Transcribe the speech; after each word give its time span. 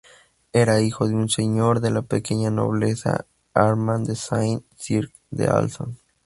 Era 0.51 0.81
hijo 0.81 1.07
de 1.07 1.13
un 1.13 1.29
señor 1.29 1.79
de 1.79 1.91
la 1.91 2.01
pequeña 2.01 2.49
nobleza, 2.49 3.27
Arman 3.53 4.03
de 4.03 4.15
Saint-Circ 4.15 5.13
d’Alzon. 5.29 5.99